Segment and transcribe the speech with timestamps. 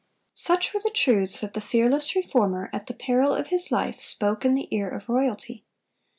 [0.35, 3.99] (368) Such were the truths that the fearless Reformer, at the peril of his life,
[4.01, 5.63] spoke in the ear of royalty.